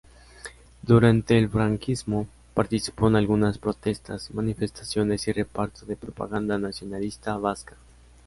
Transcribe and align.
Durante 0.81 1.37
el 1.37 1.47
Franquismo 1.47 2.27
participó 2.55 3.09
en 3.09 3.17
algunas 3.17 3.59
protestas, 3.59 4.31
manifestaciones 4.33 5.27
y 5.27 5.31
reparto 5.31 5.85
de 5.85 5.95
propaganda 5.95 6.57
nacionalista 6.57 7.37
vasca. 7.37 7.75